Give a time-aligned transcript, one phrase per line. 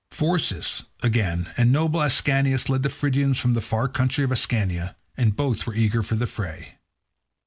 [0.11, 5.35] Phorcys, again, and noble Ascanius led the Phrygians from the far country of Ascania, and
[5.35, 6.79] both were eager for the fray.